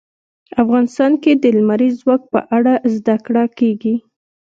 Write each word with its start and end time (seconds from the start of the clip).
افغانستان 0.63 1.11
کې 1.23 1.31
د 1.43 1.45
لمریز 1.57 1.93
ځواک 2.01 2.21
په 2.33 2.39
اړه 2.57 2.73
زده 2.95 3.15
کړه 3.25 3.43
کېږي. 3.57 3.95